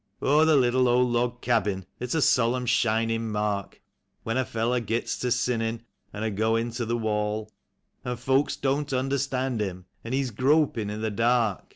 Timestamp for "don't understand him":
8.55-9.85